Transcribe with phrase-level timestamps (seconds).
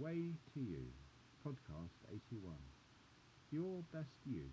[0.00, 0.88] Way to You,
[1.44, 2.56] Podcast 81.
[3.52, 4.48] Your Best You.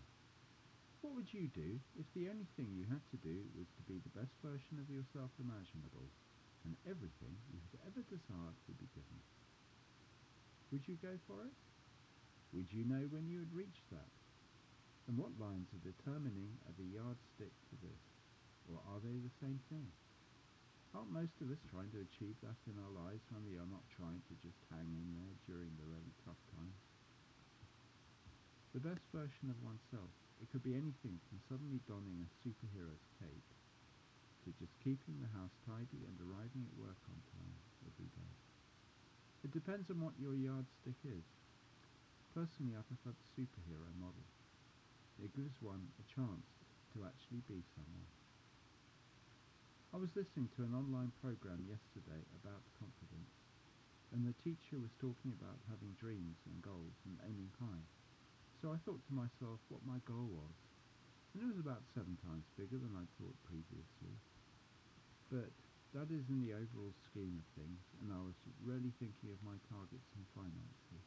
[1.00, 4.04] What would you do if the only thing you had to do was to be
[4.04, 6.12] the best version of yourself imaginable
[6.68, 9.24] and everything you had ever desired would be given?
[10.76, 11.56] Would you go for it?
[12.52, 14.12] Would you know when you had reached that?
[15.08, 18.04] And what lines are determining are the yardstick for this?
[18.68, 19.88] Or are they the same thing?
[20.98, 23.86] Aren't most of us trying to achieve that in our lives when we are not
[23.94, 26.80] trying to just hang in there during the really tough times?
[28.78, 33.50] The best version of oneself, it could be anything from suddenly donning a superhero's cape
[34.46, 37.58] to just keeping the house tidy and arriving at work on time
[37.90, 38.34] every day.
[39.42, 41.26] It depends on what your yardstick is.
[42.38, 44.30] Personally, I prefer the superhero model.
[45.26, 46.46] It gives one a chance
[46.94, 48.06] to actually be someone.
[49.90, 53.34] I was listening to an online program yesterday about confidence,
[54.14, 57.18] and the teacher was talking about having dreams and goals and.
[58.58, 60.58] So I thought to myself what my goal was,
[61.34, 64.18] and it was about seven times bigger than I'd thought previously.
[65.30, 65.54] But
[65.94, 68.34] that is in the overall scheme of things, and I was
[68.66, 71.06] really thinking of my targets and finances.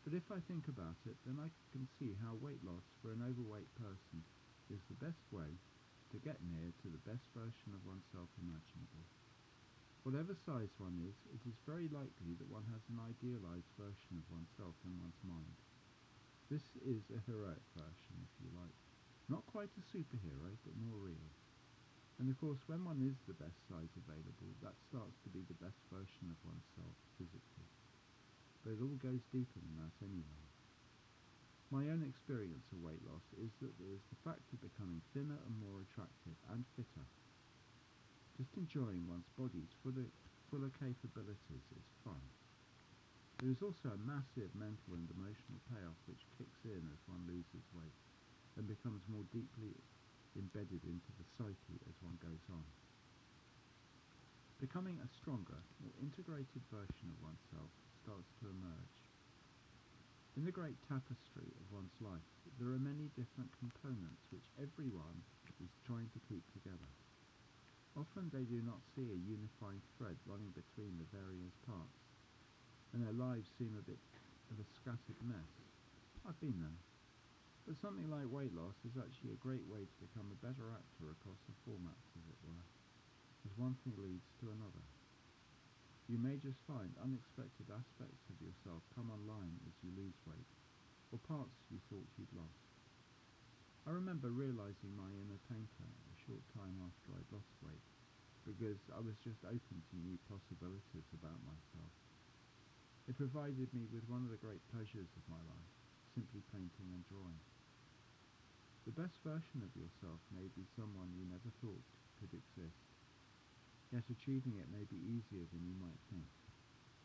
[0.00, 3.20] But if I think about it, then I can see how weight loss for an
[3.20, 4.24] overweight person
[4.72, 5.60] is the best way
[6.12, 9.04] to get near to the best version of oneself imaginable.
[10.08, 14.24] Whatever size one is, it is very likely that one has an idealized version of
[14.32, 15.56] oneself in one's mind.
[16.54, 18.78] This is a heroic version, if you like.
[19.26, 21.34] Not quite a superhero, but more real.
[22.22, 25.58] And of course, when one is the best size available, that starts to be the
[25.58, 27.66] best version of oneself physically
[28.64, 30.44] but it all goes deeper than that anyway.
[31.68, 35.36] My own experience of weight loss is that there is the fact of becoming thinner
[35.36, 37.04] and more attractive and fitter.
[38.40, 40.08] Just enjoying one's body's fuller,
[40.48, 42.24] fuller capabilities is fun.
[43.44, 47.60] There is also a massive mental and emotional payoff which kicks in as one loses
[47.76, 47.92] weight
[48.56, 49.76] and becomes more deeply
[50.32, 52.64] embedded into the psyche as one goes on.
[54.64, 57.68] Becoming a stronger, more integrated version of oneself
[58.00, 58.96] starts to emerge.
[60.40, 62.24] In the great tapestry of one's life,
[62.56, 65.20] there are many different components which everyone
[65.60, 66.88] is trying to keep together.
[67.92, 72.13] Often they do not see a unifying thread running between the various parts,
[72.94, 73.98] and their lives seem a bit
[74.54, 75.50] of a scattered mess.
[76.22, 76.78] I've been there.
[77.66, 81.10] But something like weight loss is actually a great way to become a better actor
[81.10, 82.64] across the formats, as it were,
[83.42, 84.84] as one thing leads to another.
[86.06, 90.50] You may just find unexpected aspects of yourself come online as you lose weight,
[91.10, 92.68] or parts you thought you'd lost.
[93.88, 97.84] I remember realizing my inner painter a short time after I'd lost weight,
[98.44, 101.92] because I was just open to new possibilities about myself.
[103.08, 105.70] It provided me with one of the great pleasures of my life,
[106.14, 107.40] simply painting and drawing.
[108.86, 111.84] The best version of yourself may be someone you never thought
[112.20, 112.84] could exist
[113.94, 116.26] Yet achieving it may be easier than you might think.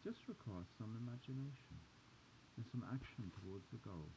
[0.02, 1.78] Just requires some imagination
[2.58, 4.10] and some action towards a goal,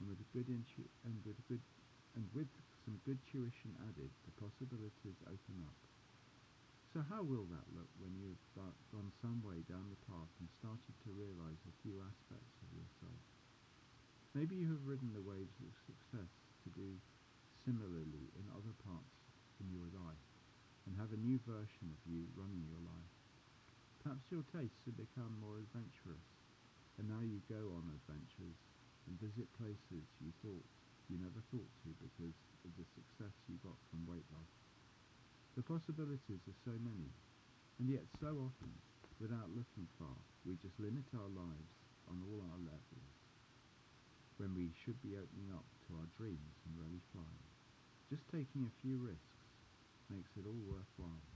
[0.00, 1.60] and with a good intu- and with good
[2.16, 2.48] and with
[2.88, 5.76] some good tuition added, the possibilities open up.
[6.96, 10.96] So how will that look when you've gone some way down the path and started
[11.04, 13.20] to realize a few aspects of yourself?
[14.32, 16.32] Maybe you have ridden the waves of success
[16.64, 16.96] to do
[17.68, 19.12] similarly in other parts
[19.60, 20.24] in your life
[20.88, 23.12] and have a new version of you running your life.
[24.00, 26.24] Perhaps your tastes have become more adventurous,
[26.96, 28.56] and now you go on adventures
[29.04, 30.64] and visit places you thought
[31.12, 34.48] you never thought to because of the success you got from weight loss.
[35.66, 37.10] The possibilities are so many,
[37.80, 38.70] and yet so often,
[39.18, 40.14] without looking far,
[40.46, 41.74] we just limit our lives
[42.06, 43.10] on all our levels
[44.38, 47.50] when we should be opening up to our dreams and really flying.
[48.06, 49.42] Just taking a few risks
[50.08, 51.35] makes it all worthwhile.